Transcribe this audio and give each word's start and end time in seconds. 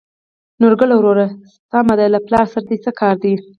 نورګله 0.59 0.95
وروره 0.97 1.25
د 1.31 1.33
سمد 1.71 1.99
له 2.13 2.19
پلار 2.25 2.45
سره 2.53 2.63
د 2.69 2.71
څه 2.83 2.91
کار 2.99 3.15
دى؟ 3.23 3.33